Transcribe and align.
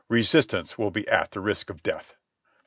Resistance 0.09 0.79
will 0.79 0.89
be 0.89 1.07
at 1.07 1.29
the 1.29 1.39
risk 1.39 1.69
of 1.69 1.83
death." 1.83 2.15